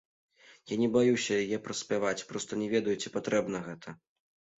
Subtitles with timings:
[0.69, 3.95] Я не баюся яе праспяваць, проста не ведаю, ці патрэбна гэта.